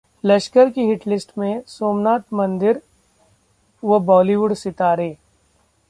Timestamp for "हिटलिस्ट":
0.81-1.31